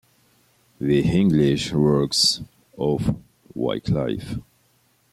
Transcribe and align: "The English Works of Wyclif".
"The 0.79 1.03
English 1.07 1.73
Works 1.73 2.41
of 2.75 3.15
Wyclif". 3.55 4.39